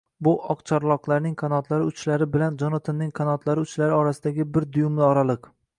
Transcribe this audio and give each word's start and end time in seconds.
—bu 0.27 0.31
oqcharloqlarning 0.53 1.35
qanotlari 1.41 1.87
uchlari 1.91 2.29
bilan 2.37 2.59
Jonatanning 2.63 3.15
qanotlari 3.21 3.69
uchlari 3.69 3.97
orasidagi 4.03 4.53
bir 4.57 4.71
dyumli 4.79 5.09
oraliq 5.15 5.55